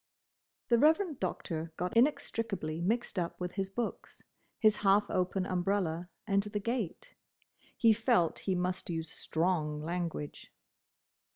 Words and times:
The 0.69 0.79
Reverend 0.79 1.19
Doctor 1.19 1.73
got 1.77 1.95
inextricably 1.95 2.81
mixed 2.81 3.19
up 3.19 3.39
with 3.39 3.51
his 3.51 3.69
books, 3.69 4.23
his 4.57 4.77
half 4.77 5.07
open 5.11 5.45
umbrella, 5.45 6.09
and 6.25 6.41
the 6.41 6.59
gate. 6.59 7.13
He 7.77 7.93
felt 7.93 8.39
he 8.49 8.55
must 8.55 8.89
use 8.89 9.11
strong 9.11 9.83
language. 9.83 10.51